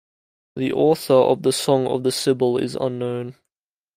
The 0.55 0.73
author 0.73 1.13
of 1.13 1.43
The 1.43 1.51
Song 1.53 1.85
of 1.85 2.01
the 2.01 2.11
Sibyl 2.11 2.57
is 2.57 2.75
unknown. 2.75 3.35